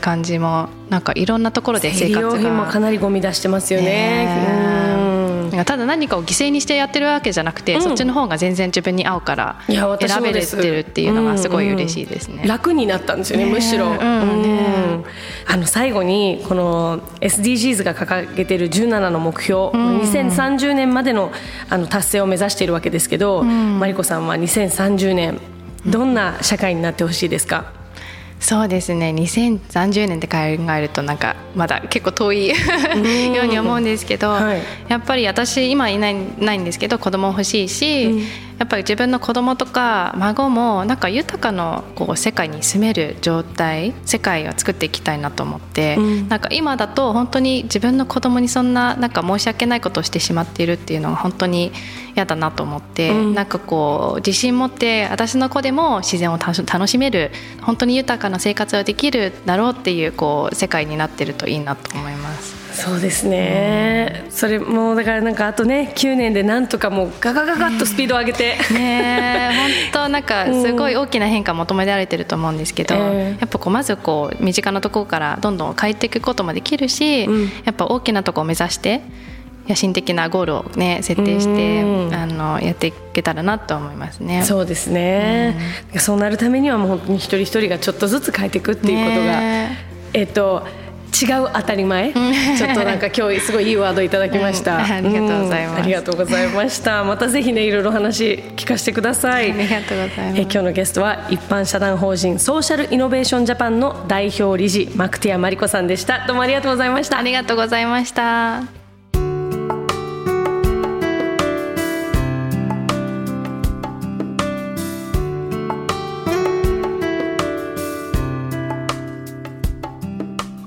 [0.00, 2.50] 感じもなんかいろんなところで生活が。
[2.50, 3.86] もかなりゴミ出してますよね。
[3.86, 5.05] ねうん
[5.56, 12.46] なんかただ何かを犠牲にしてやってるわけじゃなくて、そっちの方が全然自分に合うから選べれてるっていうのがすごい嬉しいですね。
[12.46, 15.04] 楽になったんですよねねむしろ、うんうん。
[15.46, 21.32] あの最後にこの SDGs が掲げてる17の目標、2030年までの
[21.70, 25.40] あの達成を目指しているわけですけど、マリコさんは2030年
[25.86, 27.72] どんな社会になってほしいですか、
[28.46, 29.10] そうですね。
[29.10, 32.48] 2030年って考えるとなんかまだ結構遠い
[33.34, 34.62] ように思うんですけど、はい。
[34.86, 38.24] やっぱり私今いないないんですけど子供欲しいし、
[38.58, 45.96] やっぱり自分の子供とか孫もなんか豊かなこう世界に住める状態世界を作っていきたいなと思って、
[46.28, 51.72] なんか今だと本当に自分の子供にそんななんか申し訳ないことをしてしまっているっていうのが本当に
[52.14, 62.55] 嫌だなと思って、なんかこう自信持って私の子でも自然を楽し楽しめる本当に豊かな生活ができるだろうっていうこう世界になってるといいなと思います。
[62.76, 73.40] そうですね、それもうだからなんかあとね9年でなんとかもうガガガガッとスピードを上げて、ねえ本当なんかすごい大きな変化求められてると思うんですけど、ええ。
[73.40, 77.28] やっぱこうまずこう身近なところからどんどん変えていくこともできるし、や
[77.70, 79.00] っぱ大きなところを目指して
[79.66, 82.14] 野心的なゴールをね設定してうん。
[82.14, 84.42] あのやっていけたらなと思いますね。
[84.42, 85.56] そうですね、
[85.96, 89.78] そうなるためにはもう本当に一人一人がちょっとずつ変えていくっていうことが、ね
[90.12, 90.66] えっと
[91.06, 92.12] 違う当たり前？
[92.12, 94.80] ちょっとなんか今日すごいいいワードいただきました、うん。
[94.82, 95.80] ありがとうございます。
[95.80, 95.82] ん。
[95.82, 97.04] ありがとうございました。
[97.04, 99.52] またぜひねいろいろ話聞かせてください。
[99.52, 100.40] ありがとうございます。
[100.40, 106.26] え今日のゲストは一般社団法人ソーシャルイノベーションジャパンの代表理事マクティアマリコさんでした。
[106.26, 107.18] どうもありがとうございました。
[107.18, 108.85] ありがとうございました。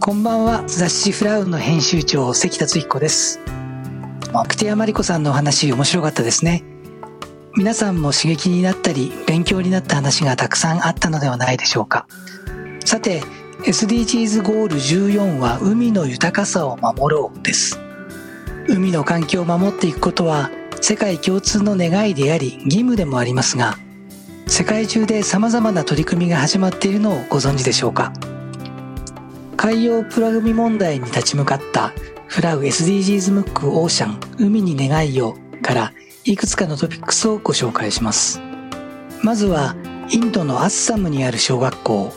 [0.09, 0.63] こんばんは。
[0.65, 3.39] 雑誌フラウンの編集長関達彦です。
[4.47, 6.63] クティアマリコさんのお話面白かったですね。
[7.55, 12.07] 皆さんも刺激になったり勉強になった話がたくさんあったのではないでしょうか。
[12.85, 13.21] さて
[13.65, 17.79] SDGs ゴール14は海の豊かさを守ろうです。
[18.67, 20.49] 海の環境を守っていくことは
[20.81, 23.77] 世界共通の願いであり義務でもありますが
[24.47, 28.11] 世界中で様々な取り組みが始まっているのをご存知でしょうか？
[29.61, 31.91] 海洋プラゴミ問題に立ち向かった
[32.27, 35.91] フラウ SDGs ムックオーシャン海に願いをから
[36.23, 38.39] いくつかのトピックスをご紹介します。
[39.21, 39.75] まずは
[40.11, 42.13] インドのアッサムにある小学校。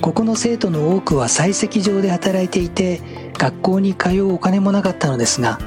[0.00, 3.02] ここの生徒の多くは採石場で働いていて
[3.36, 5.58] 学校に通うお金もなかったのですが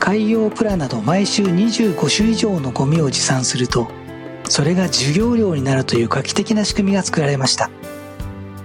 [0.00, 3.86] 海洋プラなど毎週25種以上のゴミを持参すると
[4.48, 7.70] それが授業料になるという画期的な仕組みが作られました。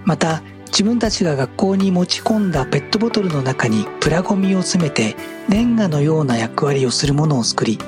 [0.05, 5.15] また自分たちが学校に持ち込んだペットボトルの中にプラゴミを詰めて
[5.49, 7.79] レンガのような役割をするものを作り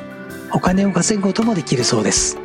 [0.53, 2.37] お金を稼ぐこともできるそうです。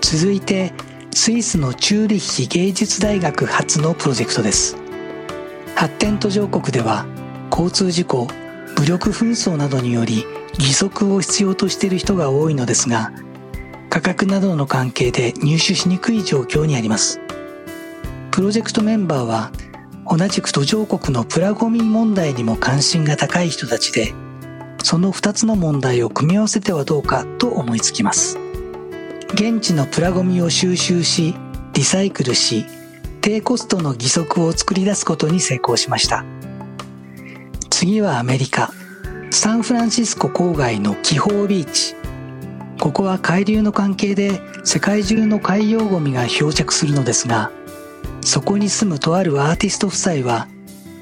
[0.00, 0.72] 続いて
[1.12, 4.76] スイスのチューリッヒ芸術大学発のプロジェクトです。
[5.74, 7.06] 発展途上国では
[7.50, 8.28] 交通事故
[8.76, 13.12] 武力紛争などにより義足を必要としている人が多いのですが
[13.90, 17.20] 価格などの関係で入手しにくい状況にあります。
[18.36, 19.50] プロジェクトメンバーは
[20.06, 24.12] 同じく途上国のプラゴミ問題にも関心が高い人たちで
[24.82, 28.38] その2つの問題を組み合わせてはどうかと思いつきます。
[29.32, 31.34] 現地のプラゴミを収集し
[31.72, 32.66] リサイクルし
[33.22, 36.22] 低コストの義足を作り出すことに成功しました。
[37.70, 38.70] 次はアメリカ。
[39.30, 41.94] サンフランシスコ郊外の気泡ビーチ。
[42.78, 47.50] ここは海流の関係で世界中の海洋ゴミが漂着するのですが
[48.20, 50.48] そこに住むとあるアーティスト夫妻は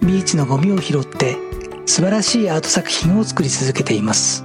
[0.02, 1.36] ビーチのゴミを拾って
[1.86, 4.44] 素晴らしいアート作品を作り続けています。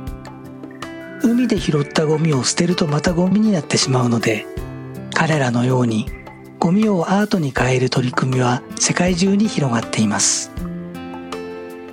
[1.21, 4.45] 海で拾ったゴミを捨てるとまたゴミになってしまうので
[5.13, 6.05] 彼らのように
[6.59, 10.51] ゴミをアートに変える取り組みは世界中に広がっています。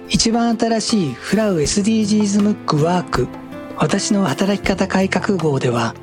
[0.09, 3.29] 一番新しいフラウ SDGs ムックワーク
[3.77, 5.95] 私の働き方改革号では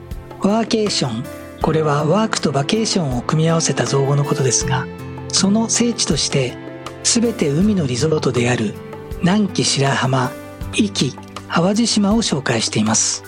[0.42, 4.86] ワーケーションこれはワークとバケーションを組み合わせた造語のことですが
[5.30, 6.58] その聖地として
[7.04, 8.74] 全て海のリゾートである
[9.22, 10.30] 南紀白浜
[10.74, 11.16] 壱岐
[11.48, 13.24] 淡路島を紹介しています。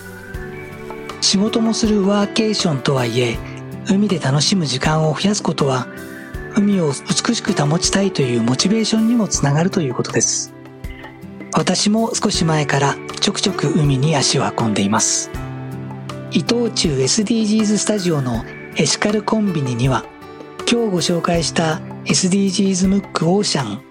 [1.22, 3.38] 仕事もするワーケーションとはいえ
[3.88, 5.86] 海で楽しむ時間を増やすことは
[6.56, 10.52] 海を美しく保ちたいというモチベーションにもつながるということです。
[11.54, 15.30] 私も少し前からちょくちょく海に足を運んでいます。
[16.36, 18.44] 伊藤忠 SDGs スタジオの
[18.76, 20.04] エシカルコンビニには
[20.70, 23.82] 今日ご紹介した SDGs ムックオーシャン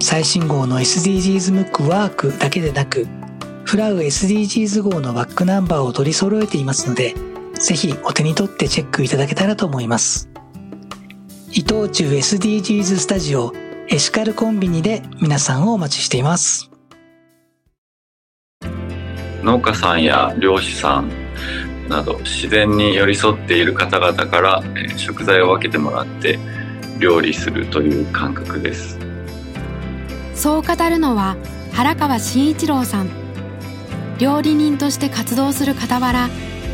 [0.00, 3.08] 最新号の SDGs ムックワークだけでなく
[3.64, 7.14] フラウ SDGs 号のバックナンバーを取り揃えていますので
[7.54, 10.30] ぜひお手に取ってチェックいただけたらと思います。
[11.50, 13.52] 伊藤忠 SDGs スタジオ
[13.88, 16.70] エシカルコンビニで皆さんをお待ちしています。
[19.42, 21.25] 農家さんや漁師さん
[21.88, 24.62] など自然に寄り添っている方々から
[24.96, 26.38] 食材を分けてもらって
[26.98, 28.98] 料理するという感覚です。
[30.34, 31.36] そう語るのは
[31.72, 33.10] 原川真一郎さん。
[34.18, 36.30] 料理人として活動する傍ら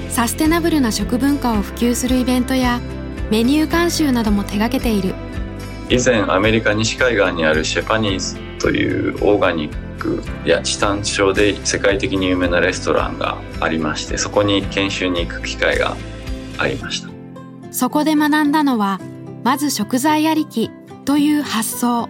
[0.09, 2.81] サステナブルな食文化を普及するイベントや
[3.31, 5.15] メニュー監修なども手掛けている。
[5.93, 15.95] 以前アメリカ西海岸にあるシェパニーズというオーガニックや地産地消で世界的に有名なレストランがありましてそこに研修に行く機会が
[16.57, 17.11] ありました。
[17.71, 19.01] そこで学んだのは
[19.45, 20.71] まず食材ありき
[21.05, 22.09] という発想。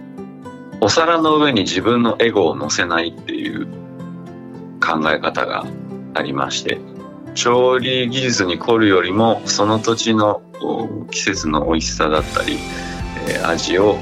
[0.79, 3.67] お皿の上に自分のエゴを乗せないっていう
[4.79, 5.65] 考え方が
[6.13, 6.77] ありまして
[7.35, 10.41] 調理技術に凝るよりもその土地の
[11.11, 12.59] 季節の美味しさだったり
[13.43, 13.97] 味を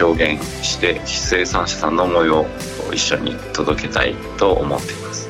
[0.00, 2.46] 表現して生産者さんの思いを
[2.92, 5.28] 一緒に届けたいと思っています。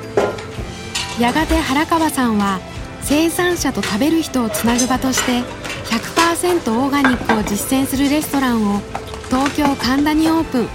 [1.21, 2.61] やがて原川さんは
[3.03, 5.43] 生産者と食べる人をつなぐ場として
[5.87, 8.81] 100%オーガニックを実践するレストランを
[9.29, 10.69] 東京神田にオープン。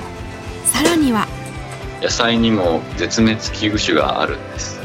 [0.66, 1.28] さらには
[2.02, 4.80] 野菜にも絶滅危惧種があるんです。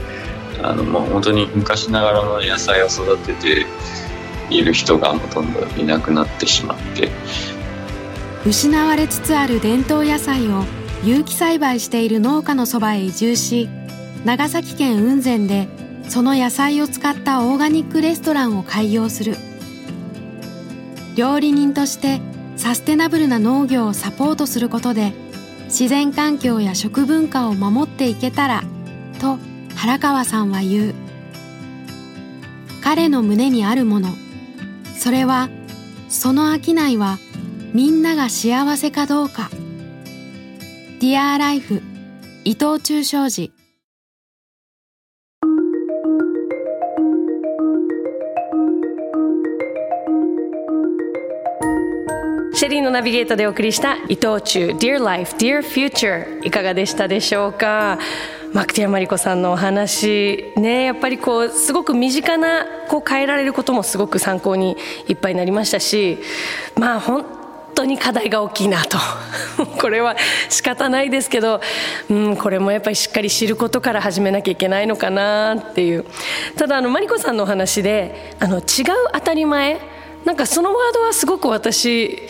[0.63, 3.67] あのもう本当に昔ながらの野菜を育てて
[4.51, 7.11] いる人がほとんどいなくなってしまって。
[8.45, 10.65] 失われつつある伝統野菜を
[11.05, 13.69] 有機栽培している農家のそばへ移住し
[14.25, 15.69] 長崎県雲仙で
[16.09, 19.37] その野菜を使ったオーガニックレストランを開業する。
[21.17, 22.21] 料理人として
[22.57, 25.13] サステナブルな農業をサポートすることで
[25.65, 28.63] 自然環境や食文化を守っていけたら
[29.21, 29.39] と
[29.77, 30.95] 原川さんは言う。
[32.83, 34.09] 彼の胸にあるもの
[35.01, 35.49] それは
[36.11, 37.17] その商いは
[37.73, 39.49] みんなが幸せかどうか。
[41.01, 41.81] Dear Life
[42.45, 43.51] 伊藤忠商事。
[52.53, 57.99] シェリーのナビゲートでお送りした伊藤忠 Dear Life, Dear Future いかがでしたでしょうか？
[58.53, 64.77] マクティアマリコさんのお話ねやっぱりこうすごく身近なこう変えられることもすごく参考に
[65.09, 66.19] いっぱいになりましたし
[66.77, 67.25] まあ本
[67.77, 68.99] 当に課題が大きいなと。
[69.79, 70.17] これは
[70.49, 71.61] 仕方ないですけど、
[72.11, 76.05] うん、これもやっぱりしっかり知ることから始めなきゃいけないのかなっていう。
[76.57, 78.65] ただあのマリコさんのお話であの違う
[79.15, 79.81] 当たり前
[80.25, 82.23] なんかそのワードはすごく私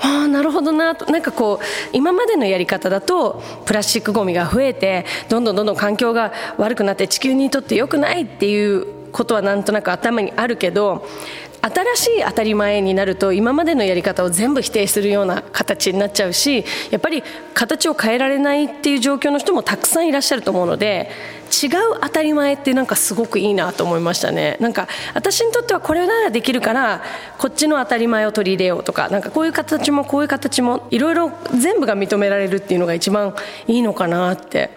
[0.00, 1.10] ああなるほどなと。
[1.10, 11.06] なんかこう今までのやり方だとプラスチックごみが増えてどんどんどんどん環境が悪くなって地球にとって良くないっていうことはなんとなく頭にあるけど
[11.60, 17.22] 新しい当たり前になると今までのやり方を全部否定するような形になっちゃうしやっぱり
[17.54, 21.10] 形を変えられないっていう状況の人もたくさんいらっしゃると思うので
[21.48, 24.56] 違う当たり前ってなんかすごくいいなと思いましたね。
[24.60, 27.02] なんか私にとってはこれならできるから
[27.38, 33.34] こっちの当たり前を取り入れようとかなんかこういう形もこういう形もいろいろ全部が認められるっていうのが一番
[33.66, 34.70] いいのかなって。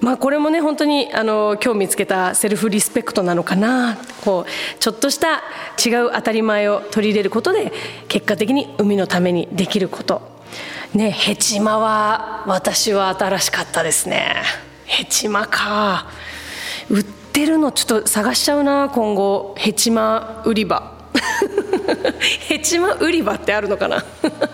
[0.00, 5.42] まあ、これもね本当にあの今日見つけたセルフリスペクトなのかなこうちょっとした
[5.84, 7.72] 違う当たり前を取り入れることで
[8.06, 10.38] 結果的に海のためにできること。
[10.94, 14.67] ねヘチマは私は新しかったですね。
[14.88, 16.06] ヘチマか。
[16.90, 19.54] 売ってるのちょっと探しちゃうな今後。
[19.58, 20.96] ヘチマ売り場。
[22.48, 24.02] ヘチマ売り場ってあるのかな。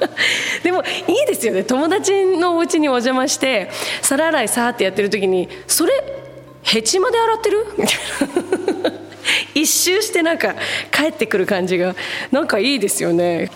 [0.64, 1.62] でもいいですよね。
[1.62, 3.70] 友達のお家にお邪魔して
[4.03, 5.93] 皿洗いさーってやってる時に「それ
[6.62, 7.97] ヘチマで洗ってる?」みたい
[8.82, 8.93] な。
[9.55, 10.55] 一周してなんか
[10.91, 11.95] 帰ってくる感じが
[12.32, 13.51] なんかいいですよね。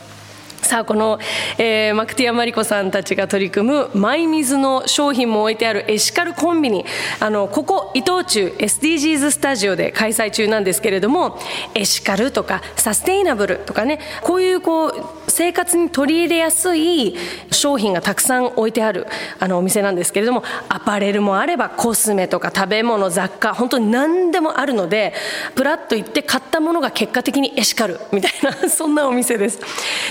[0.69, 1.19] さあこの、
[1.57, 6.85] えー、マクティア・マリコさんたちが取り組むマイミズの商品も置いてあるエシカルコンビニ。
[7.21, 11.39] あのここ伊藤忠 SDGs スタジオで開催中なんですけれども
[11.75, 14.93] エシカルとかサステイナブルとかねこういうこう
[15.29, 17.17] 生活に取り入れやすい
[17.51, 19.07] 商品がたくさん置いてある
[19.39, 25.15] あのお店なんですけれどもアパレルもあればコスメとか食べ物雑貨本当に何でもあるので
[25.55, 29.61] プラッと行って買ったものが結果的にエシカルみたいなそんなお店です。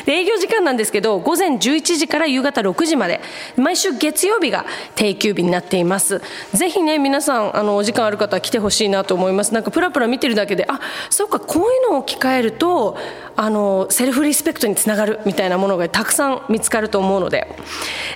[0.05, 3.21] で営業時間なんですけど午前11時から夕方6時まで
[3.55, 6.21] 毎週月曜日が定休日になっています。
[6.53, 9.53] ぜひね皆さんあのお時間ある方は来てほしいなと思います。
[9.53, 10.79] なんかプラプラ見てるだけであ
[11.09, 12.97] そうかこういうのを置き換えると
[13.35, 17.47] あのセルフリスペクトにつながるみたいなものがたくさん見つかると思うので。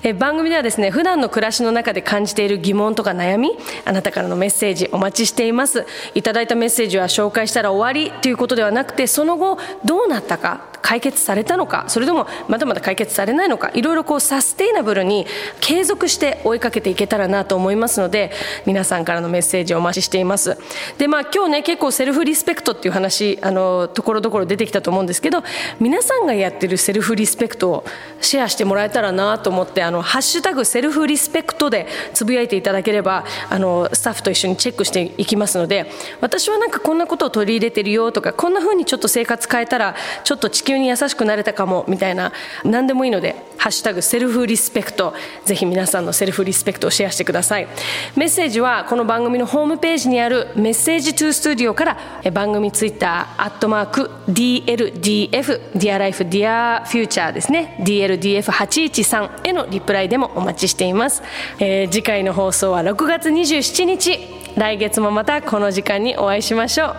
[0.04, 3.52] え番組ではですね普段の暮らしの中で感じている疑問とか悩み
[3.86, 5.86] あなたからのメッセージお待ちしています。
[6.16, 15.26] いただいたメッセージは紹介したら終わりということではなくてその後どうなったか解決されたのかそれともまだまだ解決されないのかいろいろこうサステイナブルに
[15.60, 18.32] 継続して追いかけていけたらなと思いますので
[18.66, 20.58] 皆さんからのメッセージをお待ちしています。
[20.98, 25.44] でまあ今日ね結構セルフリスペクトっていう話あのところどころ出てきたと思うんですけど
[25.80, 27.86] 皆さんがやってるセルフリスペクトを
[28.20, 45.14] シェアしてもらえたらなと思ってあのハッシュタグセルフリスペクトでつぶやいていただければあのスタッフと一緒にチェックしていきますので私はなんかこんなことを取り入れてるよとかこんな風にちょっと生活変えたらちょっと地球に優しくなれたかもみたいな何でもいいので「ハッシュタグセルフリスペクト」
[45.46, 47.68] ぜひ皆さんのセルフリスペクトをシェアしてください。
[48.16, 51.98] メッセージはこの番組のホームページにある「メッセージトゥースタジオ」から
[52.34, 57.76] 番組ツイッター「アットマーク #DLDF」「DearLife DearFuture」ですね。
[57.82, 61.24] DLDF813 へのリプライでもお待ちしています、
[61.60, 64.42] えー、次回の放送は6月27日。
[64.56, 66.96] 来月もまたこの時間にお会いしましょう。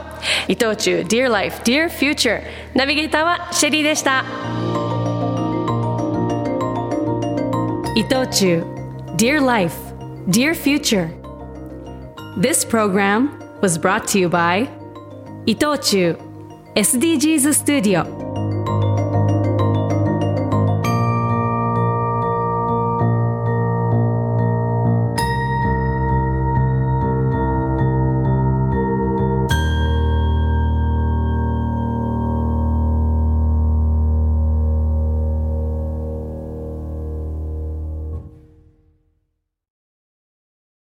[0.49, 2.41] 伊藤忠 Dear Life Dear Future
[2.75, 5.02] ナビゲーターはシェリーでした。
[7.97, 9.77] Itochu, Dear Life,
[10.31, 11.13] Dear Future.
[12.39, 14.67] This program was brought to you by
[15.47, 16.17] Itochu,
[16.75, 18.22] SDGs Studio.